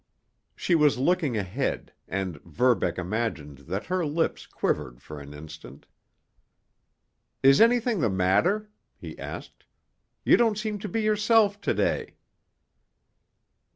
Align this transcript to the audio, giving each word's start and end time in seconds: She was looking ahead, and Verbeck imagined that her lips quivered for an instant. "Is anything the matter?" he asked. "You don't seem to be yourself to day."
She 0.55 0.73
was 0.73 0.97
looking 0.97 1.37
ahead, 1.37 1.93
and 2.07 2.41
Verbeck 2.41 2.97
imagined 2.97 3.59
that 3.69 3.85
her 3.85 4.03
lips 4.03 4.47
quivered 4.47 4.99
for 4.99 5.19
an 5.19 5.31
instant. 5.31 5.85
"Is 7.43 7.61
anything 7.61 7.99
the 7.99 8.09
matter?" 8.09 8.71
he 8.97 9.15
asked. 9.19 9.65
"You 10.25 10.37
don't 10.37 10.57
seem 10.57 10.79
to 10.79 10.89
be 10.89 11.03
yourself 11.03 11.61
to 11.61 11.75
day." 11.75 12.15